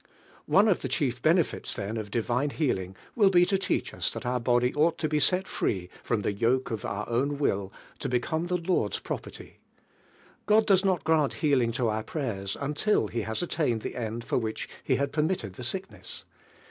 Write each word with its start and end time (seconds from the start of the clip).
One 0.47 0.67
of 0.67 0.81
the 0.81 0.87
chief 0.87 1.21
benefits 1.21 1.75
then 1.75 1.95
of 1.95 2.09
divine 2.09 2.49
healing 2.49 2.95
will 3.15 3.29
be 3.29 3.45
to 3.45 3.59
leach 3.69 3.93
us 3.93 4.09
that 4.09 4.25
our 4.25 4.39
body 4.39 4.73
ought 4.73 4.97
to 4.97 5.07
be 5.07 5.19
set 5.19 5.47
free 5.47 5.91
from 6.01 6.23
the 6.23 6.31
yoke 6.33 6.71
of 6.71 6.83
our 6.83 7.05
dvvii 7.05 7.37
will 7.37 7.71
to 7.99 8.09
become 8.09 8.47
the 8.47 8.57
Lord's 8.57 8.97
property. 8.97 9.59
Glod 10.47 10.65
does 10.65 10.83
not 10.83 11.03
grant 11.03 11.33
healing 11.45 11.71
to 11.73 11.87
our 11.89 12.01
prayers 12.01 12.57
nnlil 12.59 13.13
lie 13.13 13.21
has 13.25 13.43
attained 13.43 13.83
the 13.83 13.95
end 13.95 14.23
for 14.23 14.39
which 14.39 14.67
lb.' 14.89 14.97
had 14.97 15.11
permitted 15.13 15.53
the 15.53 15.63
sickness. 15.63 16.25